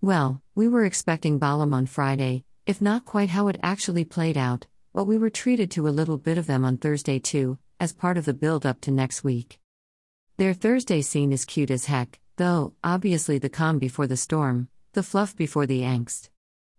Well, 0.00 0.42
we 0.54 0.68
were 0.68 0.84
expecting 0.84 1.40
Ballum 1.40 1.74
on 1.74 1.86
Friday, 1.86 2.44
if 2.66 2.80
not 2.80 3.04
quite 3.04 3.30
how 3.30 3.48
it 3.48 3.58
actually 3.64 4.04
played 4.04 4.36
out, 4.36 4.64
but 4.94 5.08
we 5.08 5.18
were 5.18 5.28
treated 5.28 5.72
to 5.72 5.88
a 5.88 5.90
little 5.90 6.18
bit 6.18 6.38
of 6.38 6.46
them 6.46 6.64
on 6.64 6.76
Thursday 6.76 7.18
too, 7.18 7.58
as 7.80 7.92
part 7.92 8.16
of 8.16 8.24
the 8.24 8.32
build 8.32 8.64
up 8.64 8.80
to 8.82 8.92
next 8.92 9.24
week. 9.24 9.58
Their 10.36 10.54
Thursday 10.54 11.02
scene 11.02 11.32
is 11.32 11.44
cute 11.44 11.72
as 11.72 11.86
heck, 11.86 12.20
though, 12.36 12.74
obviously 12.84 13.38
the 13.38 13.48
calm 13.48 13.80
before 13.80 14.06
the 14.06 14.16
storm, 14.16 14.68
the 14.92 15.02
fluff 15.02 15.34
before 15.34 15.66
the 15.66 15.80
angst. 15.80 16.28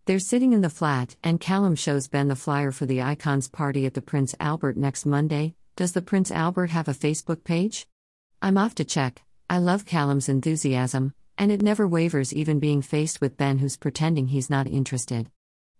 They're 0.05 0.19
sitting 0.19 0.53
in 0.53 0.61
the 0.61 0.69
flat, 0.69 1.17
and 1.21 1.41
Callum 1.41 1.75
shows 1.75 2.07
Ben 2.07 2.29
the 2.29 2.37
flyer 2.37 2.71
for 2.71 2.85
the 2.85 3.01
Icons 3.01 3.49
party 3.49 3.85
at 3.85 3.95
the 3.95 4.01
Prince 4.01 4.33
Albert 4.39 4.77
next 4.77 5.05
Monday. 5.05 5.55
Does 5.75 5.91
the 5.91 6.01
Prince 6.01 6.31
Albert 6.31 6.69
have 6.69 6.87
a 6.87 6.93
Facebook 6.93 7.43
page? 7.43 7.85
I'm 8.41 8.57
off 8.57 8.75
to 8.75 8.85
check. 8.85 9.23
I 9.49 9.57
love 9.57 9.85
Callum's 9.85 10.29
enthusiasm, 10.29 11.13
and 11.39 11.53
it 11.53 11.61
never 11.61 11.87
wavers 11.87 12.33
even 12.33 12.59
being 12.59 12.81
faced 12.81 13.21
with 13.21 13.37
Ben 13.37 13.57
who's 13.57 13.77
pretending 13.77 14.27
he's 14.27 14.49
not 14.49 14.67
interested. 14.67 15.31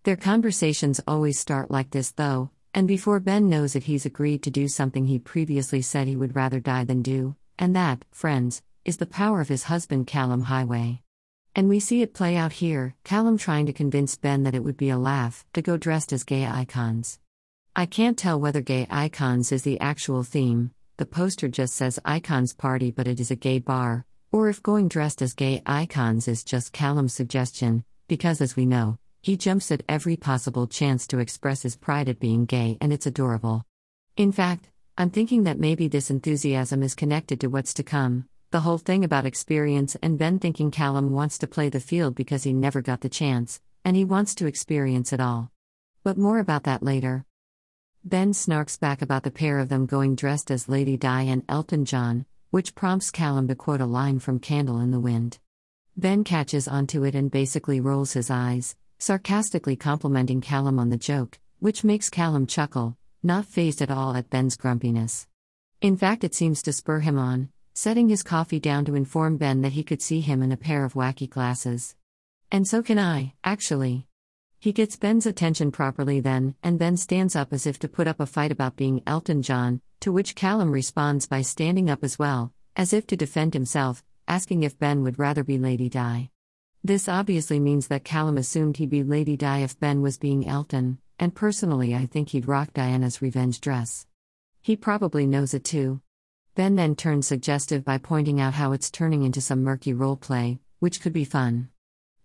Their 0.03 0.15
conversations 0.15 1.01
always 1.05 1.37
start 1.37 1.69
like 1.69 1.91
this 1.91 2.11
though, 2.11 2.49
and 2.73 2.87
before 2.87 3.19
Ben 3.19 3.49
knows 3.49 3.75
it, 3.75 3.83
he's 3.83 4.05
agreed 4.05 4.41
to 4.43 4.49
do 4.49 4.69
something 4.69 5.05
he 5.05 5.19
previously 5.19 5.81
said 5.81 6.07
he 6.07 6.15
would 6.15 6.35
rather 6.35 6.61
die 6.61 6.85
than 6.85 7.01
do, 7.01 7.35
and 7.59 7.75
that, 7.75 8.05
friends, 8.09 8.61
is 8.85 8.97
the 8.97 9.05
power 9.05 9.41
of 9.41 9.49
his 9.49 9.63
husband 9.63 10.07
Callum 10.07 10.43
Highway. 10.43 11.01
And 11.53 11.67
we 11.67 11.81
see 11.81 12.01
it 12.01 12.13
play 12.13 12.37
out 12.37 12.53
here 12.53 12.95
Callum 13.03 13.37
trying 13.37 13.65
to 13.65 13.73
convince 13.73 14.15
Ben 14.15 14.43
that 14.43 14.55
it 14.55 14.63
would 14.63 14.77
be 14.77 14.89
a 14.89 14.97
laugh 14.97 15.45
to 15.53 15.61
go 15.61 15.75
dressed 15.75 16.13
as 16.13 16.23
gay 16.23 16.47
icons. 16.47 17.19
I 17.75 17.85
can't 17.85 18.17
tell 18.17 18.39
whether 18.39 18.61
gay 18.61 18.87
icons 18.89 19.51
is 19.51 19.63
the 19.63 19.79
actual 19.81 20.23
theme, 20.23 20.71
the 20.95 21.05
poster 21.05 21.49
just 21.49 21.75
says 21.75 21.99
icons 22.05 22.53
party, 22.53 22.91
but 22.91 23.07
it 23.07 23.19
is 23.19 23.31
a 23.31 23.35
gay 23.35 23.59
bar, 23.59 24.05
or 24.31 24.49
if 24.49 24.63
going 24.63 24.87
dressed 24.87 25.21
as 25.21 25.33
gay 25.33 25.61
icons 25.65 26.27
is 26.27 26.43
just 26.43 26.73
Callum's 26.73 27.13
suggestion, 27.13 27.83
because 28.07 28.41
as 28.41 28.55
we 28.55 28.65
know, 28.65 28.97
he 29.21 29.37
jumps 29.37 29.71
at 29.71 29.83
every 29.89 30.15
possible 30.15 30.67
chance 30.67 31.07
to 31.07 31.19
express 31.19 31.63
his 31.63 31.75
pride 31.75 32.09
at 32.09 32.19
being 32.19 32.45
gay 32.45 32.77
and 32.81 32.93
it's 32.93 33.05
adorable. 33.05 33.65
In 34.17 34.31
fact, 34.31 34.69
I'm 34.97 35.09
thinking 35.09 35.43
that 35.43 35.59
maybe 35.59 35.87
this 35.87 36.09
enthusiasm 36.09 36.83
is 36.83 36.95
connected 36.95 37.39
to 37.41 37.47
what's 37.47 37.73
to 37.75 37.83
come 37.83 38.25
the 38.51 38.61
whole 38.61 38.79
thing 38.79 39.03
about 39.03 39.27
experience 39.27 39.95
and 40.01 40.17
Ben 40.17 40.39
thinking 40.39 40.71
Callum 40.71 41.11
wants 41.11 41.37
to 41.37 41.47
play 41.47 41.69
the 41.69 41.79
field 41.79 42.15
because 42.15 42.43
he 42.43 42.51
never 42.51 42.81
got 42.81 43.01
the 43.01 43.09
chance, 43.09 43.61
and 43.85 43.95
he 43.95 44.03
wants 44.03 44.33
to 44.35 44.47
experience 44.47 45.13
it 45.13 45.19
all. 45.19 45.51
But 46.03 46.17
more 46.17 46.39
about 46.39 46.63
that 46.63 46.81
later. 46.81 47.25
Ben 48.03 48.31
snarks 48.31 48.79
back 48.79 49.03
about 49.03 49.21
the 49.21 49.29
pair 49.29 49.59
of 49.59 49.69
them 49.69 49.85
going 49.85 50.15
dressed 50.15 50.49
as 50.49 50.67
Lady 50.67 50.97
Di 50.97 51.21
and 51.23 51.43
Elton 51.47 51.85
John, 51.85 52.25
which 52.51 52.73
prompts 52.73 53.11
Callum 53.11 53.47
to 53.47 53.55
quote 53.55 53.81
a 53.81 53.85
line 53.85 54.17
from 54.17 54.39
Candle 54.39 54.79
in 54.79 54.89
the 54.89 54.99
Wind. 54.99 55.37
Ben 55.95 56.23
catches 56.23 56.67
onto 56.67 57.03
it 57.03 57.13
and 57.13 57.29
basically 57.29 57.79
rolls 57.79 58.13
his 58.13 58.31
eyes, 58.31 58.75
sarcastically 58.97 59.75
complimenting 59.75 60.41
Callum 60.41 60.79
on 60.79 60.89
the 60.89 60.97
joke, 60.97 61.37
which 61.59 61.83
makes 61.83 62.09
Callum 62.09 62.47
chuckle, 62.47 62.97
not 63.21 63.45
phased 63.45 63.81
at 63.81 63.91
all 63.91 64.15
at 64.15 64.29
Ben's 64.31 64.57
grumpiness. 64.57 65.27
In 65.81 65.95
fact, 65.95 66.23
it 66.23 66.33
seems 66.33 66.63
to 66.63 66.73
spur 66.73 67.01
him 67.01 67.19
on, 67.19 67.49
setting 67.73 68.09
his 68.09 68.23
coffee 68.23 68.59
down 68.59 68.83
to 68.85 68.95
inform 68.95 69.37
Ben 69.37 69.61
that 69.61 69.73
he 69.73 69.83
could 69.83 70.01
see 70.01 70.19
him 70.19 70.41
in 70.41 70.51
a 70.51 70.57
pair 70.57 70.83
of 70.83 70.93
wacky 70.93 71.29
glasses. 71.29 71.95
And 72.51 72.67
so 72.67 72.81
can 72.81 72.97
I, 72.97 73.35
actually. 73.43 74.08
He 74.61 74.73
gets 74.73 74.97
Ben's 74.97 75.25
attention 75.25 75.71
properly 75.71 76.19
then, 76.19 76.53
and 76.61 76.77
Ben 76.77 76.97
stands 76.97 77.33
up 77.33 77.53
as 77.53 77.65
if 77.65 77.79
to 77.79 77.87
put 77.87 78.07
up 78.07 78.19
a 78.19 78.25
fight 78.25 78.51
about 78.51 78.75
being 78.75 79.01
Elton 79.07 79.41
John, 79.41 79.79
to 80.01 80.11
which 80.11 80.35
Callum 80.35 80.71
responds 80.71 81.27
by 81.27 81.43
standing 81.43 81.89
up 81.89 82.03
as 82.03 82.19
well, 82.19 82.51
as 82.75 82.91
if 82.91 83.07
to 83.07 83.15
defend 83.15 83.53
himself, 83.53 84.03
asking 84.27 84.63
if 84.63 84.77
Ben 84.77 85.01
would 85.01 85.17
rather 85.17 85.45
be 85.45 85.57
Lady 85.57 85.87
Di. 85.87 86.29
This 86.83 87.07
obviously 87.07 87.57
means 87.57 87.87
that 87.87 88.03
Callum 88.03 88.37
assumed 88.37 88.75
he'd 88.75 88.89
be 88.89 89.01
Lady 89.01 89.37
Di 89.37 89.59
if 89.59 89.79
Ben 89.79 90.01
was 90.01 90.17
being 90.17 90.45
Elton, 90.45 90.97
and 91.17 91.33
personally 91.33 91.95
I 91.95 92.05
think 92.05 92.29
he'd 92.29 92.49
rock 92.49 92.73
Diana's 92.73 93.21
revenge 93.21 93.61
dress. 93.61 94.07
He 94.61 94.75
probably 94.75 95.25
knows 95.25 95.53
it 95.53 95.63
too. 95.63 96.01
Ben 96.55 96.75
then 96.75 96.97
turns 96.97 97.27
suggestive 97.27 97.85
by 97.85 97.97
pointing 97.97 98.41
out 98.41 98.55
how 98.55 98.73
it's 98.73 98.91
turning 98.91 99.23
into 99.23 99.39
some 99.39 99.63
murky 99.63 99.93
role 99.93 100.17
play, 100.17 100.59
which 100.79 100.99
could 100.99 101.13
be 101.13 101.23
fun. 101.23 101.69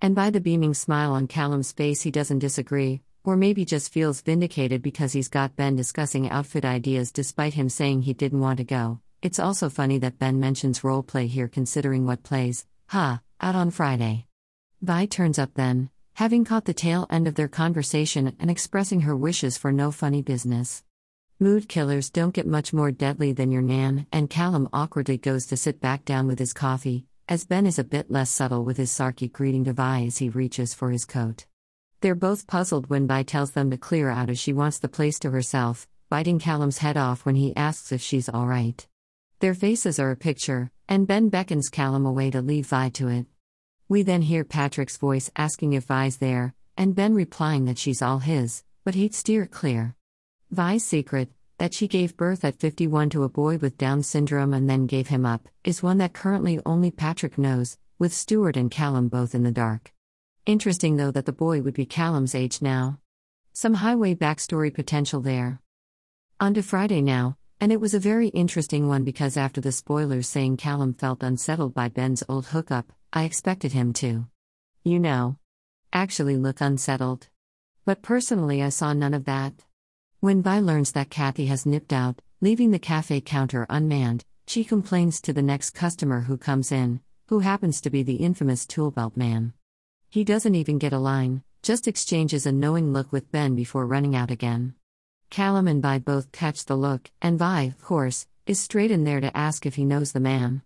And 0.00 0.14
by 0.14 0.30
the 0.30 0.40
beaming 0.40 0.74
smile 0.74 1.12
on 1.12 1.26
Callum's 1.26 1.72
face, 1.72 2.02
he 2.02 2.10
doesn't 2.10 2.40
disagree, 2.40 3.02
or 3.24 3.36
maybe 3.36 3.64
just 3.64 3.92
feels 3.92 4.20
vindicated 4.20 4.82
because 4.82 5.12
he's 5.12 5.28
got 5.28 5.56
Ben 5.56 5.76
discussing 5.76 6.28
outfit 6.28 6.64
ideas 6.64 7.10
despite 7.10 7.54
him 7.54 7.68
saying 7.68 8.02
he 8.02 8.12
didn't 8.12 8.40
want 8.40 8.58
to 8.58 8.64
go. 8.64 9.00
It's 9.22 9.38
also 9.38 9.70
funny 9.70 9.98
that 9.98 10.18
Ben 10.18 10.38
mentions 10.38 10.80
roleplay 10.80 11.26
here 11.26 11.48
considering 11.48 12.04
what 12.04 12.22
plays, 12.22 12.66
ha, 12.88 13.22
out 13.40 13.54
on 13.54 13.70
Friday. 13.70 14.26
Vi 14.82 15.06
turns 15.06 15.38
up 15.38 15.54
then, 15.54 15.88
having 16.14 16.44
caught 16.44 16.66
the 16.66 16.74
tail 16.74 17.06
end 17.08 17.26
of 17.26 17.34
their 17.34 17.48
conversation 17.48 18.36
and 18.38 18.50
expressing 18.50 19.00
her 19.00 19.16
wishes 19.16 19.56
for 19.56 19.72
no 19.72 19.90
funny 19.90 20.20
business. 20.20 20.84
Mood 21.40 21.68
killers 21.68 22.10
don't 22.10 22.34
get 22.34 22.46
much 22.46 22.72
more 22.72 22.92
deadly 22.92 23.32
than 23.32 23.50
your 23.50 23.62
nan, 23.62 24.06
and 24.12 24.30
Callum 24.30 24.68
awkwardly 24.72 25.18
goes 25.18 25.46
to 25.46 25.56
sit 25.56 25.80
back 25.80 26.04
down 26.04 26.26
with 26.26 26.38
his 26.38 26.52
coffee, 26.52 27.06
as 27.28 27.46
Ben 27.46 27.64
is 27.66 27.78
a 27.78 27.84
bit 27.84 28.10
less 28.10 28.30
subtle 28.30 28.64
with 28.64 28.76
his 28.76 28.90
sarky 28.90 29.32
greeting 29.32 29.64
to 29.64 29.72
Vi 29.72 30.04
as 30.04 30.18
he 30.18 30.28
reaches 30.28 30.74
for 30.74 30.90
his 30.90 31.06
coat. 31.06 31.46
They're 32.00 32.14
both 32.14 32.46
puzzled 32.46 32.90
when 32.90 33.06
Vi 33.06 33.22
tells 33.22 33.52
them 33.52 33.70
to 33.70 33.78
clear 33.78 34.10
out 34.10 34.28
as 34.28 34.38
she 34.38 34.52
wants 34.52 34.78
the 34.78 34.88
place 34.88 35.18
to 35.20 35.30
herself, 35.30 35.88
biting 36.10 36.38
Callum's 36.38 36.78
head 36.78 36.98
off 36.98 37.24
when 37.24 37.36
he 37.36 37.56
asks 37.56 37.92
if 37.92 38.02
she's 38.02 38.28
alright. 38.28 38.86
Their 39.40 39.54
faces 39.54 39.98
are 39.98 40.10
a 40.10 40.16
picture, 40.16 40.70
and 40.86 41.06
Ben 41.06 41.30
beckons 41.30 41.70
Callum 41.70 42.04
away 42.04 42.30
to 42.30 42.42
leave 42.42 42.66
Vi 42.66 42.90
to 42.90 43.08
it. 43.08 43.26
We 43.88 44.02
then 44.02 44.22
hear 44.22 44.44
Patrick's 44.44 44.98
voice 44.98 45.30
asking 45.34 45.72
if 45.72 45.84
Vi's 45.84 46.18
there, 46.18 46.54
and 46.76 46.94
Ben 46.94 47.14
replying 47.14 47.64
that 47.64 47.78
she's 47.78 48.02
all 48.02 48.18
his, 48.18 48.64
but 48.84 48.94
he'd 48.94 49.14
steer 49.14 49.46
clear. 49.46 49.94
Vi's 50.50 50.84
secret, 50.84 51.30
that 51.58 51.72
she 51.72 51.88
gave 51.88 52.16
birth 52.16 52.44
at 52.44 52.58
51 52.58 53.10
to 53.10 53.22
a 53.22 53.28
boy 53.28 53.58
with 53.58 53.78
Down 53.78 54.02
syndrome 54.02 54.52
and 54.52 54.68
then 54.68 54.86
gave 54.86 55.08
him 55.08 55.24
up, 55.24 55.48
is 55.62 55.82
one 55.82 55.98
that 55.98 56.12
currently 56.12 56.60
only 56.66 56.90
Patrick 56.90 57.38
knows, 57.38 57.78
with 57.98 58.12
Stuart 58.12 58.56
and 58.56 58.70
Callum 58.70 59.08
both 59.08 59.34
in 59.34 59.42
the 59.42 59.50
dark. 59.50 59.92
Interesting 60.46 60.96
though 60.96 61.10
that 61.10 61.26
the 61.26 61.32
boy 61.32 61.62
would 61.62 61.74
be 61.74 61.86
Callum's 61.86 62.34
age 62.34 62.60
now. 62.60 62.98
Some 63.52 63.74
highway 63.74 64.14
backstory 64.14 64.74
potential 64.74 65.20
there. 65.20 65.60
On 66.40 66.52
to 66.54 66.62
Friday 66.62 67.00
now, 67.00 67.36
and 67.60 67.72
it 67.72 67.80
was 67.80 67.94
a 67.94 68.00
very 68.00 68.28
interesting 68.28 68.88
one 68.88 69.04
because 69.04 69.36
after 69.36 69.60
the 69.60 69.72
spoilers 69.72 70.28
saying 70.28 70.56
Callum 70.56 70.92
felt 70.92 71.22
unsettled 71.22 71.72
by 71.72 71.88
Ben's 71.88 72.24
old 72.28 72.46
hookup, 72.46 72.92
I 73.12 73.24
expected 73.24 73.72
him 73.72 73.92
to. 73.94 74.26
You 74.82 74.98
know. 74.98 75.38
Actually 75.92 76.36
look 76.36 76.60
unsettled. 76.60 77.28
But 77.84 78.02
personally, 78.02 78.62
I 78.62 78.70
saw 78.70 78.92
none 78.92 79.14
of 79.14 79.24
that. 79.26 79.54
When 80.24 80.40
Vi 80.40 80.58
learns 80.60 80.92
that 80.92 81.10
Kathy 81.10 81.44
has 81.48 81.66
nipped 81.66 81.92
out, 81.92 82.22
leaving 82.40 82.70
the 82.70 82.78
cafe 82.78 83.20
counter 83.20 83.66
unmanned, 83.68 84.24
she 84.46 84.64
complains 84.64 85.20
to 85.20 85.34
the 85.34 85.42
next 85.42 85.72
customer 85.72 86.22
who 86.22 86.38
comes 86.38 86.72
in, 86.72 87.00
who 87.26 87.40
happens 87.40 87.78
to 87.82 87.90
be 87.90 88.02
the 88.02 88.14
infamous 88.14 88.64
toolbelt 88.64 89.18
man. 89.18 89.52
He 90.08 90.24
doesn't 90.24 90.54
even 90.54 90.78
get 90.78 90.94
a 90.94 90.98
line, 90.98 91.42
just 91.60 91.86
exchanges 91.86 92.46
a 92.46 92.52
knowing 92.52 92.90
look 92.90 93.12
with 93.12 93.30
Ben 93.32 93.54
before 93.54 93.84
running 93.86 94.16
out 94.16 94.30
again. 94.30 94.72
Callum 95.28 95.68
and 95.68 95.82
Vi 95.82 95.98
both 95.98 96.32
catch 96.32 96.64
the 96.64 96.74
look, 96.74 97.10
and 97.20 97.38
Vi, 97.38 97.64
of 97.64 97.82
course, 97.82 98.26
is 98.46 98.58
straight 98.58 98.90
in 98.90 99.04
there 99.04 99.20
to 99.20 99.36
ask 99.36 99.66
if 99.66 99.74
he 99.74 99.84
knows 99.84 100.12
the 100.12 100.20
man. 100.20 100.62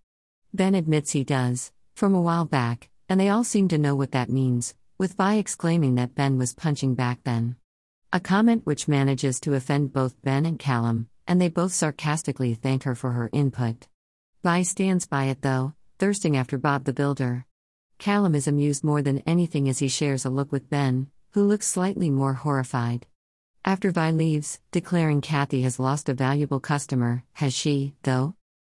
Ben 0.54 0.76
admits 0.76 1.10
he 1.10 1.24
does, 1.24 1.72
from 1.96 2.14
a 2.14 2.22
while 2.22 2.44
back, 2.44 2.90
and 3.08 3.18
they 3.18 3.28
all 3.28 3.42
seem 3.42 3.66
to 3.66 3.76
know 3.76 3.96
what 3.96 4.12
that 4.12 4.30
means, 4.30 4.76
with 4.98 5.14
Vi 5.14 5.34
exclaiming 5.34 5.96
that 5.96 6.14
Ben 6.14 6.38
was 6.38 6.54
punching 6.54 6.94
back 6.94 7.24
then. 7.24 7.56
A 8.10 8.20
comment 8.20 8.64
which 8.64 8.88
manages 8.88 9.38
to 9.40 9.52
offend 9.52 9.92
both 9.92 10.22
Ben 10.22 10.46
and 10.46 10.58
Callum, 10.58 11.10
and 11.26 11.38
they 11.38 11.50
both 11.50 11.74
sarcastically 11.74 12.54
thank 12.54 12.84
her 12.84 12.94
for 12.94 13.12
her 13.12 13.28
input. 13.34 13.86
Vi 14.42 14.62
stands 14.62 15.06
by 15.06 15.24
it 15.24 15.42
though, 15.42 15.74
thirsting 15.98 16.34
after 16.34 16.56
Bob 16.56 16.84
the 16.84 16.94
Builder. 16.94 17.44
Callum 17.98 18.34
is 18.34 18.48
amused 18.48 18.82
more 18.82 19.02
than 19.02 19.22
anything 19.26 19.68
as 19.68 19.80
he 19.80 19.88
shares 19.88 20.24
a 20.24 20.30
look 20.30 20.50
with 20.50 20.70
Ben, 20.70 21.08
who 21.32 21.42
looks 21.42 21.66
slightly 21.66 22.08
more 22.08 22.32
horrified. 22.32 23.06
After 23.62 23.90
Vi 23.90 24.10
leaves, 24.12 24.58
declaring 24.70 25.20
Kathy 25.20 25.60
has 25.60 25.78
lost 25.78 26.08
a 26.08 26.14
valuable 26.14 26.60
customer, 26.60 27.24
has 27.34 27.52
she, 27.52 27.94
though? 28.04 28.36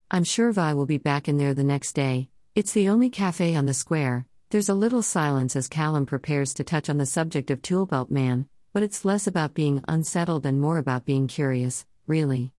I'm 0.09 0.23
sure 0.23 0.51
Vi 0.51 0.73
will 0.73 0.87
be 0.87 0.97
back 0.97 1.27
in 1.27 1.37
there 1.37 1.53
the 1.53 1.63
next 1.63 1.93
day. 1.93 2.29
It's 2.55 2.73
the 2.73 2.89
only 2.89 3.11
cafe 3.11 3.55
on 3.55 3.67
the 3.67 3.75
square. 3.75 4.25
There's 4.49 4.69
a 4.69 4.73
little 4.73 5.03
silence 5.03 5.55
as 5.55 5.67
Callum 5.67 6.07
prepares 6.07 6.55
to 6.55 6.63
touch 6.63 6.89
on 6.89 6.97
the 6.97 7.05
subject 7.05 7.51
of 7.51 7.61
Toolbelt 7.61 8.09
Man, 8.09 8.47
but 8.79 8.85
it's 8.85 9.03
less 9.03 9.27
about 9.27 9.53
being 9.53 9.83
unsettled 9.89 10.45
and 10.45 10.61
more 10.61 10.77
about 10.77 11.03
being 11.03 11.27
curious, 11.27 11.85
really. 12.07 12.53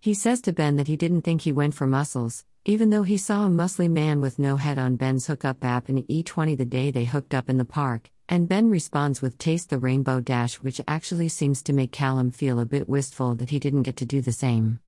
He 0.00 0.14
says 0.14 0.40
to 0.42 0.52
Ben 0.52 0.76
that 0.76 0.86
he 0.86 0.96
didn't 0.96 1.22
think 1.22 1.40
he 1.40 1.50
went 1.50 1.74
for 1.74 1.84
muscles, 1.84 2.44
even 2.64 2.90
though 2.90 3.02
he 3.02 3.16
saw 3.16 3.44
a 3.44 3.50
muscly 3.50 3.90
man 3.90 4.20
with 4.20 4.38
no 4.38 4.56
head 4.56 4.78
on 4.78 4.94
Ben's 4.94 5.26
hookup 5.26 5.64
app 5.64 5.88
in 5.88 6.04
E20 6.04 6.56
the 6.56 6.64
day 6.64 6.92
they 6.92 7.06
hooked 7.06 7.34
up 7.34 7.50
in 7.50 7.58
the 7.58 7.64
park, 7.64 8.08
and 8.28 8.48
Ben 8.48 8.70
responds 8.70 9.20
with 9.20 9.36
Taste 9.36 9.68
the 9.68 9.80
Rainbow 9.80 10.20
Dash, 10.20 10.54
which 10.62 10.80
actually 10.86 11.28
seems 11.28 11.60
to 11.64 11.72
make 11.72 11.90
Callum 11.90 12.30
feel 12.30 12.60
a 12.60 12.64
bit 12.64 12.88
wistful 12.88 13.34
that 13.34 13.50
he 13.50 13.58
didn't 13.58 13.82
get 13.82 13.96
to 13.96 14.06
do 14.06 14.20
the 14.20 14.30
same. 14.30 14.78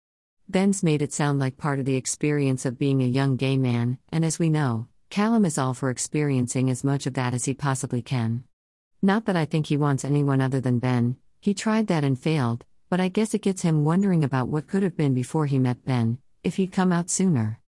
Ben's 0.48 0.84
made 0.84 1.02
it 1.02 1.12
sound 1.12 1.40
like 1.40 1.56
part 1.56 1.80
of 1.80 1.84
the 1.84 1.96
experience 1.96 2.64
of 2.64 2.78
being 2.78 3.02
a 3.02 3.06
young 3.06 3.34
gay 3.34 3.56
man, 3.56 3.98
and 4.12 4.24
as 4.24 4.38
we 4.38 4.50
know, 4.50 4.86
Callum 5.10 5.44
is 5.44 5.58
all 5.58 5.74
for 5.74 5.90
experiencing 5.90 6.70
as 6.70 6.84
much 6.84 7.08
of 7.08 7.14
that 7.14 7.34
as 7.34 7.46
he 7.46 7.54
possibly 7.54 8.02
can. 8.02 8.44
Not 9.02 9.26
that 9.26 9.36
I 9.36 9.44
think 9.44 9.66
he 9.66 9.76
wants 9.76 10.04
anyone 10.04 10.40
other 10.40 10.60
than 10.60 10.78
Ben, 10.78 11.16
he 11.40 11.54
tried 11.54 11.86
that 11.88 12.04
and 12.04 12.18
failed, 12.18 12.64
but 12.88 13.00
I 13.00 13.08
guess 13.08 13.34
it 13.34 13.42
gets 13.42 13.62
him 13.62 13.84
wondering 13.84 14.24
about 14.24 14.48
what 14.48 14.66
could 14.66 14.82
have 14.82 14.96
been 14.96 15.14
before 15.14 15.46
he 15.46 15.58
met 15.58 15.84
Ben, 15.84 16.18
if 16.42 16.56
he'd 16.56 16.72
come 16.72 16.92
out 16.92 17.10
sooner. 17.10 17.60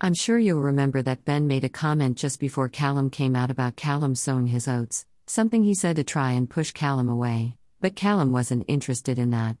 I'm 0.00 0.14
sure 0.14 0.38
you'll 0.38 0.60
remember 0.60 1.00
that 1.02 1.24
Ben 1.24 1.46
made 1.46 1.62
a 1.62 1.68
comment 1.68 2.18
just 2.18 2.40
before 2.40 2.68
Callum 2.68 3.08
came 3.08 3.36
out 3.36 3.50
about 3.50 3.76
Callum 3.76 4.14
sowing 4.16 4.48
his 4.48 4.66
oats, 4.66 5.06
something 5.26 5.62
he 5.62 5.74
said 5.74 5.96
to 5.96 6.04
try 6.04 6.32
and 6.32 6.50
push 6.50 6.72
Callum 6.72 7.08
away, 7.08 7.56
but 7.80 7.94
Callum 7.94 8.32
wasn't 8.32 8.64
interested 8.66 9.18
in 9.18 9.30
that. 9.30 9.56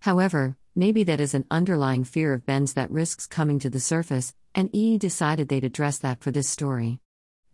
However, 0.00 0.56
maybe 0.74 1.04
that 1.04 1.20
is 1.20 1.34
an 1.34 1.44
underlying 1.50 2.04
fear 2.04 2.32
of 2.32 2.46
Ben's 2.46 2.72
that 2.74 2.90
risks 2.90 3.26
coming 3.26 3.58
to 3.58 3.68
the 3.68 3.80
surface, 3.80 4.34
and 4.54 4.70
E 4.72 4.96
decided 4.96 5.48
they'd 5.48 5.64
address 5.64 5.98
that 5.98 6.20
for 6.20 6.30
this 6.30 6.48
story. 6.48 7.00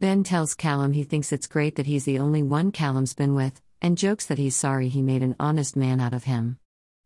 Ben 0.00 0.24
tells 0.24 0.54
Callum 0.54 0.94
he 0.94 1.04
thinks 1.04 1.30
it's 1.30 1.46
great 1.46 1.76
that 1.76 1.84
he's 1.84 2.06
the 2.06 2.18
only 2.18 2.42
one 2.42 2.72
Callum's 2.72 3.12
been 3.12 3.34
with, 3.34 3.60
and 3.82 3.98
jokes 3.98 4.24
that 4.24 4.38
he's 4.38 4.56
sorry 4.56 4.88
he 4.88 5.02
made 5.02 5.22
an 5.22 5.36
honest 5.38 5.76
man 5.76 6.00
out 6.00 6.14
of 6.14 6.24
him. 6.24 6.58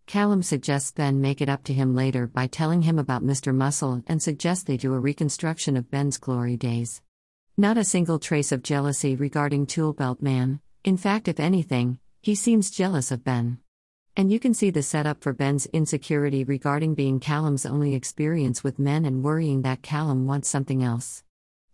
Callum 0.06 0.44
suggests 0.44 0.92
Ben 0.92 1.20
make 1.20 1.40
it 1.40 1.48
up 1.48 1.64
to 1.64 1.72
him 1.72 1.96
later 1.96 2.28
by 2.28 2.46
telling 2.46 2.82
him 2.82 2.96
about 3.00 3.24
Mr. 3.24 3.52
Muscle 3.52 4.04
and 4.06 4.22
suggests 4.22 4.62
they 4.62 4.76
do 4.76 4.94
a 4.94 5.00
reconstruction 5.00 5.76
of 5.76 5.90
Ben's 5.90 6.18
glory 6.18 6.56
days. 6.56 7.02
Not 7.56 7.76
a 7.76 7.82
single 7.82 8.20
trace 8.20 8.52
of 8.52 8.62
jealousy 8.62 9.16
regarding 9.16 9.66
Toolbelt 9.66 10.22
Man, 10.22 10.60
in 10.84 10.96
fact, 10.96 11.26
if 11.26 11.40
anything, 11.40 11.98
he 12.22 12.36
seems 12.36 12.70
jealous 12.70 13.10
of 13.10 13.24
Ben. 13.24 13.58
And 14.16 14.30
you 14.30 14.38
can 14.38 14.54
see 14.54 14.70
the 14.70 14.84
setup 14.84 15.20
for 15.20 15.32
Ben's 15.32 15.66
insecurity 15.66 16.44
regarding 16.44 16.94
being 16.94 17.18
Callum's 17.18 17.66
only 17.66 17.96
experience 17.96 18.62
with 18.62 18.78
men 18.78 19.04
and 19.04 19.24
worrying 19.24 19.62
that 19.62 19.82
Callum 19.82 20.28
wants 20.28 20.48
something 20.48 20.84
else. 20.84 21.23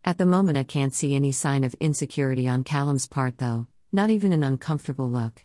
At 0.02 0.16
the 0.16 0.24
moment, 0.24 0.56
I 0.56 0.62
can't 0.62 0.94
see 0.94 1.14
any 1.14 1.30
sign 1.30 1.62
of 1.62 1.74
insecurity 1.74 2.48
on 2.48 2.64
Callum's 2.64 3.06
part, 3.06 3.36
though, 3.36 3.66
not 3.92 4.08
even 4.08 4.32
an 4.32 4.42
uncomfortable 4.42 5.10
look. 5.10 5.44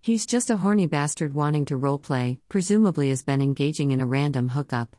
He's 0.00 0.24
just 0.24 0.48
a 0.48 0.56
horny 0.56 0.86
bastard 0.86 1.34
wanting 1.34 1.66
to 1.66 1.78
roleplay, 1.78 2.38
presumably 2.48 3.10
has 3.10 3.22
been 3.22 3.42
engaging 3.42 3.90
in 3.90 4.00
a 4.00 4.06
random 4.06 4.48
hookup. 4.48 4.96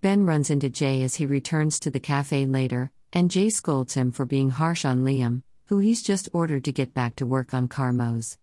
Ben 0.00 0.24
runs 0.24 0.48
into 0.48 0.70
Jay 0.70 1.02
as 1.02 1.16
he 1.16 1.26
returns 1.26 1.78
to 1.80 1.90
the 1.90 2.00
cafe 2.00 2.46
later, 2.46 2.90
and 3.12 3.30
Jay 3.30 3.50
scolds 3.50 3.92
him 3.92 4.10
for 4.10 4.24
being 4.24 4.48
harsh 4.48 4.86
on 4.86 5.04
Liam, 5.04 5.42
who 5.66 5.78
he's 5.78 6.02
just 6.02 6.30
ordered 6.32 6.64
to 6.64 6.72
get 6.72 6.94
back 6.94 7.16
to 7.16 7.26
work 7.26 7.52
on 7.52 7.68
Carmos. 7.68 8.38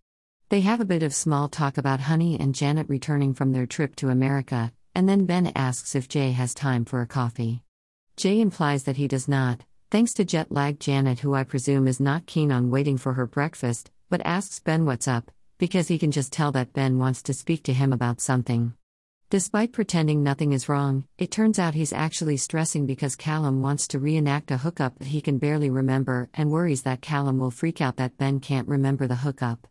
They 0.49 0.61
have 0.61 0.79
a 0.79 0.85
bit 0.85 1.01
of 1.01 1.13
small 1.13 1.49
talk 1.49 1.79
about 1.79 2.01
Honey 2.01 2.39
and 2.39 2.53
Janet 2.53 2.87
returning 2.87 3.33
from 3.33 3.51
their 3.51 3.65
trip 3.65 3.95
to 3.95 4.09
America, 4.09 4.71
and 4.93 5.09
then 5.09 5.25
Ben 5.25 5.51
asks 5.55 5.95
if 5.95 6.07
Jay 6.07 6.33
has 6.33 6.53
time 6.53 6.85
for 6.85 7.01
a 7.01 7.07
coffee. 7.07 7.63
Jay 8.15 8.39
implies 8.39 8.83
that 8.83 8.97
he 8.97 9.07
does 9.07 9.27
not, 9.27 9.63
thanks 9.91 10.13
to 10.13 10.23
jet 10.23 10.49
lag, 10.49 10.79
Janet, 10.79 11.19
who 11.19 11.33
I 11.35 11.43
presume 11.43 11.85
is 11.85 11.99
not 11.99 12.25
keen 12.25 12.49
on 12.49 12.71
waiting 12.71 12.97
for 12.97 13.13
her 13.13 13.27
breakfast, 13.27 13.91
but 14.09 14.25
asks 14.25 14.57
Ben 14.59 14.85
what's 14.85 15.05
up, 15.05 15.29
because 15.57 15.89
he 15.89 15.99
can 15.99 16.11
just 16.11 16.31
tell 16.31 16.53
that 16.53 16.71
Ben 16.71 16.97
wants 16.97 17.21
to 17.23 17.33
speak 17.33 17.61
to 17.63 17.73
him 17.73 17.91
about 17.91 18.21
something. 18.21 18.73
Despite 19.29 19.73
pretending 19.73 20.23
nothing 20.23 20.53
is 20.53 20.69
wrong, 20.69 21.03
it 21.17 21.29
turns 21.29 21.59
out 21.59 21.73
he's 21.73 21.91
actually 21.91 22.37
stressing 22.37 22.85
because 22.85 23.17
Callum 23.17 23.61
wants 23.61 23.85
to 23.89 23.99
reenact 23.99 24.49
a 24.51 24.57
hookup 24.57 24.97
that 24.99 25.09
he 25.09 25.19
can 25.19 25.37
barely 25.37 25.69
remember 25.69 26.29
and 26.33 26.51
worries 26.51 26.83
that 26.83 27.01
Callum 27.01 27.37
will 27.37 27.51
freak 27.51 27.81
out 27.81 27.97
that 27.97 28.17
Ben 28.17 28.39
can't 28.39 28.69
remember 28.69 29.07
the 29.07 29.15
hookup. 29.15 29.67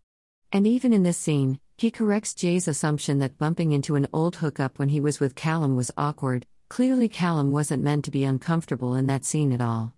And 0.52 0.66
even 0.66 0.92
in 0.92 1.02
this 1.02 1.16
scene, 1.16 1.60
he 1.78 1.90
corrects 1.90 2.34
Jay's 2.34 2.68
assumption 2.68 3.20
that 3.20 3.38
bumping 3.38 3.72
into 3.72 3.96
an 3.96 4.06
old 4.12 4.36
hookup 4.36 4.78
when 4.78 4.90
he 4.90 5.00
was 5.00 5.18
with 5.18 5.34
Callum 5.34 5.76
was 5.76 5.90
awkward. 5.96 6.46
Clearly, 6.68 7.08
Callum 7.08 7.52
wasn't 7.52 7.82
meant 7.82 8.04
to 8.04 8.10
be 8.10 8.24
uncomfortable 8.24 8.94
in 8.94 9.06
that 9.06 9.24
scene 9.24 9.52
at 9.52 9.62
all. 9.62 9.94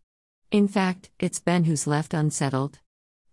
In 0.52 0.68
fact, 0.68 1.08
it's 1.18 1.40
Ben 1.40 1.64
who's 1.64 1.86
left 1.86 2.12
unsettled. 2.12 2.78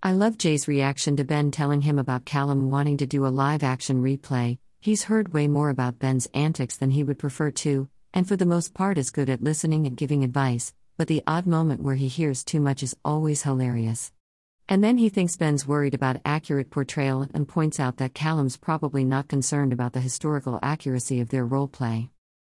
I 0.02 0.14
love 0.14 0.38
Jay's 0.38 0.70
reaction 0.70 1.18
to 1.18 1.26
Ben 1.26 1.52
telling 1.52 1.82
him 1.82 2.00
about 2.00 2.24
Callum 2.24 2.72
wanting 2.72 2.96
to 2.96 3.06
do 3.06 3.26
a 3.26 3.28
live 3.28 3.62
action 3.62 4.02
replay. 4.02 4.58
He's 4.80 5.04
heard 5.04 5.34
way 5.34 5.50
more 5.50 5.70
about 5.70 6.00
Ben's 6.00 6.30
antics 6.34 6.78
than 6.78 6.92
he 6.92 7.04
would 7.04 7.20
prefer 7.20 7.52
to, 7.52 7.90
and 8.14 8.26
for 8.26 8.38
the 8.38 8.46
most 8.46 8.74
part 8.74 8.98
is 8.98 9.12
good 9.12 9.30
at 9.30 9.44
listening 9.44 9.86
and 9.86 9.98
giving 9.98 10.24
advice, 10.24 10.74
but 10.98 11.10
the 11.10 11.22
odd 11.28 11.46
moment 11.46 11.84
where 11.84 11.96
he 11.96 12.08
hears 12.08 12.42
too 12.42 12.62
much 12.62 12.82
is 12.82 12.96
always 13.04 13.44
hilarious. 13.44 14.14
And 14.70 14.82
then 14.82 14.98
he 14.98 15.10
thinks 15.10 15.36
Ben's 15.36 15.68
worried 15.68 15.96
about 15.96 16.22
accurate 16.24 16.70
portrayal 16.70 17.28
and 17.34 17.50
points 17.50 17.82
out 17.82 17.98
that 17.98 18.14
Callum's 18.14 18.56
probably 18.56 19.04
not 19.04 19.28
concerned 19.28 19.74
about 19.74 19.92
the 19.92 20.00
historical 20.00 20.58
accuracy 20.64 21.20
of 21.20 21.32
their 21.32 21.46
role 21.46 21.68
play. 21.68 22.12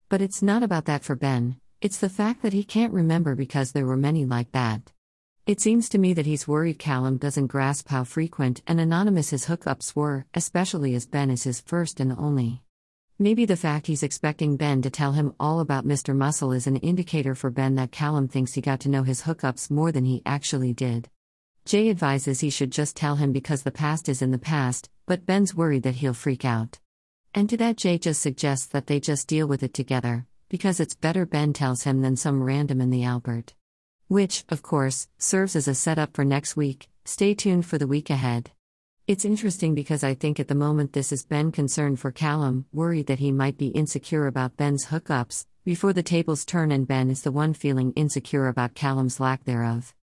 But 0.07 0.21
it's 0.21 0.41
not 0.41 0.63
about 0.63 0.85
that 0.85 1.03
for 1.03 1.17
Ben, 1.17 1.57
it's 1.83 1.97
the 1.97 2.07
fact 2.07 2.41
that 2.41 2.53
he 2.53 2.63
can't 2.63 2.93
remember 2.93 3.35
because 3.35 3.73
there 3.73 3.85
were 3.85 3.97
many 3.97 4.23
like 4.23 4.49
that. 4.53 4.93
It 5.45 5.59
seems 5.59 5.89
to 5.89 5.97
me 5.97 6.13
that 6.13 6.25
he's 6.25 6.47
worried 6.47 6.79
Callum 6.79 7.17
doesn't 7.17 7.47
grasp 7.47 7.89
how 7.89 8.05
frequent 8.05 8.61
and 8.65 8.79
anonymous 8.79 9.31
his 9.31 9.47
hookups 9.47 9.93
were, 9.93 10.25
especially 10.33 10.95
as 10.95 11.05
Ben 11.05 11.29
is 11.29 11.43
his 11.43 11.59
first 11.59 11.99
and 11.99 12.13
only. 12.13 12.61
Maybe 13.19 13.43
the 13.43 13.57
fact 13.57 13.87
he's 13.87 14.01
expecting 14.01 14.55
Ben 14.55 14.81
to 14.81 14.89
tell 14.89 15.11
him 15.11 15.35
all 15.41 15.59
about 15.59 15.85
Mr. 15.85 16.15
Muscle 16.15 16.53
is 16.53 16.67
an 16.67 16.77
indicator 16.77 17.35
for 17.35 17.49
Ben 17.49 17.75
that 17.75 17.91
Callum 17.91 18.29
thinks 18.29 18.53
he 18.53 18.61
got 18.61 18.79
to 18.79 18.89
know 18.89 19.03
his 19.03 19.23
hookups 19.23 19.69
more 19.69 19.91
than 19.91 20.05
he 20.05 20.21
actually 20.25 20.71
did. 20.71 21.09
Jay 21.65 21.89
advises 21.89 22.39
he 22.39 22.49
should 22.49 22.71
just 22.71 22.95
tell 22.95 23.17
him 23.17 23.33
because 23.33 23.63
the 23.63 23.71
past 23.71 24.07
is 24.07 24.21
in 24.21 24.31
the 24.31 24.37
past, 24.37 24.89
but 25.05 25.25
Ben's 25.25 25.53
worried 25.53 25.83
that 25.83 25.95
he'll 25.95 26.13
freak 26.13 26.45
out. 26.45 26.79
And 27.35 27.49
to 27.49 27.57
that, 27.57 27.75
Jay 27.75 27.97
just 27.97 28.21
suggests 28.21 28.67
that 28.67 28.87
they 28.87 29.01
just 29.01 29.27
deal 29.27 29.47
with 29.47 29.63
it 29.63 29.73
together, 29.73 30.27
because 30.49 30.79
it's 30.79 30.95
better 30.95 31.25
Ben 31.25 31.53
tells 31.53 31.83
him 31.83 32.01
than 32.01 32.15
some 32.15 32.43
random 32.43 32.81
in 32.81 32.89
the 32.89 33.03
Albert. 33.03 33.53
Which, 34.07 34.45
of 34.49 34.61
course, 34.61 35.07
serves 35.17 35.55
as 35.55 35.67
a 35.67 35.73
setup 35.73 36.15
for 36.15 36.23
next 36.23 36.55
week. 36.55 36.89
Stay 37.05 37.33
tuned 37.33 37.65
for 37.65 37.77
the 37.77 37.87
week 37.87 38.09
ahead. 38.09 38.51
It's 39.05 39.25
interesting 39.25 39.75
because 39.75 40.03
I 40.03 40.13
think 40.13 40.39
at 40.39 40.47
the 40.47 40.55
moment 40.55 40.93
this 40.93 41.11
is 41.11 41.25
Ben 41.25 41.51
concerned 41.51 41.99
for 41.99 42.11
Callum, 42.11 42.65
worried 42.71 43.07
that 43.07 43.19
he 43.19 43.31
might 43.31 43.57
be 43.57 43.67
insecure 43.67 44.27
about 44.27 44.55
Ben's 44.55 44.85
hookups, 44.85 45.45
before 45.65 45.91
the 45.91 46.03
tables 46.03 46.45
turn 46.45 46.71
and 46.71 46.87
Ben 46.87 47.09
is 47.09 47.21
the 47.21 47.31
one 47.31 47.53
feeling 47.53 47.91
insecure 47.97 48.47
about 48.47 48.75
Callum's 48.75 49.19
lack 49.19 49.43
thereof. 49.43 49.93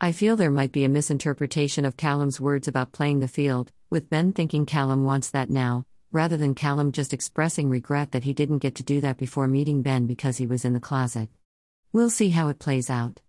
I 0.00 0.12
feel 0.12 0.36
there 0.36 0.50
might 0.50 0.70
be 0.70 0.84
a 0.84 0.88
misinterpretation 0.88 1.84
of 1.84 1.96
Callum's 1.96 2.40
words 2.40 2.68
about 2.68 2.92
playing 2.92 3.20
the 3.20 3.28
field, 3.28 3.72
with 3.90 4.10
Ben 4.10 4.32
thinking 4.32 4.66
Callum 4.66 5.04
wants 5.04 5.30
that 5.30 5.50
now, 5.50 5.86
rather 6.14 6.36
than 6.36 6.54
Callum 6.54 6.92
just 6.92 7.12
expressing 7.12 7.68
regret 7.68 8.12
that 8.12 8.22
he 8.22 8.32
didn't 8.32 8.60
get 8.60 8.76
to 8.76 8.84
do 8.84 9.00
that 9.00 9.18
before 9.18 9.48
meeting 9.48 9.82
Ben 9.82 10.06
because 10.06 10.36
he 10.36 10.46
was 10.46 10.64
in 10.64 10.72
the 10.72 10.78
closet. 10.78 11.28
We'll 11.92 12.08
see 12.08 12.30
how 12.30 12.48
it 12.48 12.60
plays 12.60 12.88
out. 12.88 13.20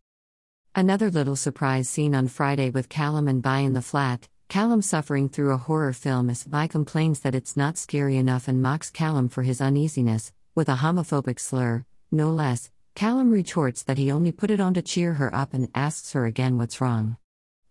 Another 0.75 1.09
little 1.09 1.35
surprise 1.35 1.89
scene 1.89 2.13
on 2.13 2.27
Friday 2.27 2.69
with 2.69 2.87
Callum 2.87 3.27
and 3.27 3.41
Vi 3.41 3.59
in 3.59 3.73
the 3.73 3.81
flat. 3.81 4.27
Callum 4.49 4.83
suffering 4.83 5.29
through 5.29 5.51
a 5.51 5.57
horror 5.57 5.93
film 5.93 6.29
as 6.29 6.43
Vi 6.43 6.67
complains 6.67 7.21
that 7.21 7.33
it's 7.33 7.57
not 7.57 7.79
scary 7.79 8.17
enough 8.17 8.47
and 8.47 8.61
mocks 8.61 8.91
Callum 8.91 9.29
for 9.29 9.41
his 9.41 9.61
uneasiness, 9.61 10.31
with 10.53 10.69
a 10.69 10.75
homophobic 10.75 11.39
slur, 11.39 11.83
no 12.11 12.29
less. 12.29 12.69
Callum 12.93 13.31
retorts 13.31 13.81
that 13.83 13.97
he 13.97 14.11
only 14.11 14.31
put 14.31 14.51
it 14.51 14.59
on 14.59 14.75
to 14.75 14.83
cheer 14.83 15.15
her 15.15 15.33
up 15.33 15.55
and 15.55 15.69
asks 15.73 16.13
her 16.13 16.27
again 16.27 16.59
what's 16.59 16.79
wrong. 16.79 17.17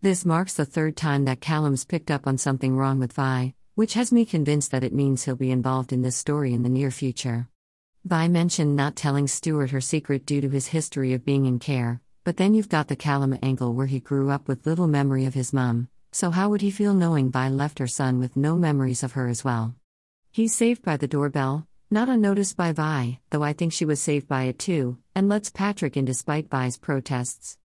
This 0.03 0.25
marks 0.25 0.55
the 0.55 0.67
third 0.67 0.97
time 0.97 1.25
that 1.27 1.41
Callum's 1.41 1.85
picked 1.85 2.11
up 2.11 2.27
on 2.27 2.37
something 2.37 2.77
wrong 2.77 2.99
with 2.99 3.13
Vi, 3.13 3.55
which 3.75 3.95
has 3.95 4.13
me 4.13 4.25
convinced 4.25 4.71
that 4.71 4.85
it 4.85 4.93
means 4.93 5.25
he'll 5.25 5.35
be 5.35 5.51
involved 5.51 5.93
in 5.93 6.03
this 6.03 6.17
story 6.17 6.55
in 6.55 6.63
the 6.63 6.69
near 6.69 6.93
future. 6.93 7.49
Vi 8.05 8.29
mentioned 8.29 8.77
not 8.77 8.95
telling 8.95 9.27
Stuart 9.27 9.71
her 9.71 9.81
secret 9.81 10.25
due 10.25 10.41
to 10.41 10.49
his 10.49 10.69
history 10.69 11.13
of 11.13 11.25
being 11.25 11.47
in 11.47 11.59
care, 11.59 12.01
but 12.23 12.37
then 12.37 12.55
you've 12.55 12.69
got 12.69 12.87
the 12.87 12.95
Callum 12.95 13.37
angle 13.43 13.75
where 13.75 13.87
he 13.87 13.99
grew 13.99 14.31
up 14.31 14.47
with 14.47 14.67
little 14.67 14.87
memory 14.87 15.25
of 15.25 15.35
his 15.35 15.53
mum, 15.53 15.89
so 16.13 16.31
how 16.31 16.51
would 16.51 16.61
he 16.61 16.71
feel 16.71 16.95
knowing 16.95 17.33
Vi 17.33 17.49
left 17.49 17.81
her 17.81 17.89
son 17.89 18.21
with 18.21 18.37
no 18.37 18.57
memories 18.57 19.03
of 19.03 19.13
her 19.13 19.27
as 19.27 19.43
well? 19.43 19.75
He's 20.31 20.55
saved 20.55 20.83
by 20.85 20.97
the 20.97 21.09
doorbell, 21.09 21.67
not 21.91 22.09
unnoticed 22.09 22.57
by 22.57 22.73
Vi, 22.73 23.19
though 23.31 23.43
I 23.43 23.53
think 23.53 23.73
she 23.73 23.85
was 23.85 24.01
saved 24.01 24.29
by 24.29 24.45
it 24.45 24.59
too, 24.59 24.99
and 25.17 25.29
lets 25.29 25.51
Patrick 25.51 25.97
in 25.97 26.05
despite 26.05 26.49
Vi's 26.49 26.77
protests. 26.77 27.59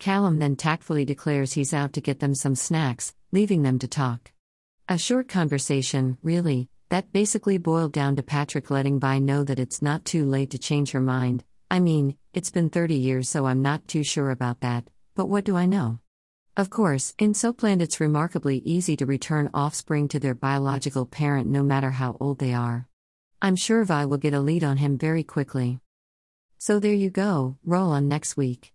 Callum 0.00 0.40
then 0.40 0.56
tactfully 0.56 1.04
declares 1.04 1.52
he's 1.52 1.72
out 1.72 1.92
to 1.92 2.00
get 2.00 2.18
them 2.18 2.34
some 2.34 2.56
snacks, 2.56 3.14
leaving 3.30 3.62
them 3.62 3.78
to 3.78 3.86
talk. 3.86 4.32
A 4.88 4.98
short 4.98 5.28
conversation, 5.28 6.18
really, 6.22 6.68
that 6.88 7.12
basically 7.12 7.56
boiled 7.56 7.92
down 7.92 8.16
to 8.16 8.22
Patrick 8.22 8.68
letting 8.68 8.98
Vi 8.98 9.20
know 9.20 9.44
that 9.44 9.60
it's 9.60 9.80
not 9.80 10.04
too 10.04 10.26
late 10.26 10.50
to 10.50 10.58
change 10.58 10.90
her 10.90 11.00
mind, 11.00 11.44
I 11.70 11.80
mean, 11.80 12.16
it's 12.34 12.50
been 12.50 12.68
30 12.68 12.96
years, 12.96 13.28
so 13.28 13.46
I'm 13.46 13.62
not 13.62 13.88
too 13.88 14.02
sure 14.02 14.30
about 14.30 14.60
that, 14.60 14.84
but 15.14 15.26
what 15.28 15.44
do 15.44 15.56
I 15.56 15.66
know? 15.66 16.00
Of 16.56 16.68
course, 16.68 17.14
in 17.18 17.32
Soapland, 17.32 17.80
it's 17.80 18.00
remarkably 18.00 18.58
easy 18.58 18.96
to 18.96 19.06
return 19.06 19.48
offspring 19.54 20.08
to 20.08 20.20
their 20.20 20.34
biological 20.34 21.06
parent 21.06 21.48
no 21.48 21.62
matter 21.62 21.90
how 21.90 22.16
old 22.20 22.38
they 22.38 22.52
are. 22.52 22.86
I'm 23.40 23.56
sure 23.56 23.84
Vi 23.84 24.04
will 24.04 24.18
get 24.18 24.34
a 24.34 24.40
lead 24.40 24.62
on 24.62 24.76
him 24.76 24.98
very 24.98 25.22
quickly. 25.22 25.80
So 26.58 26.78
there 26.78 26.92
you 26.92 27.08
go, 27.08 27.56
roll 27.64 27.90
on 27.90 28.06
next 28.08 28.36
week. 28.36 28.70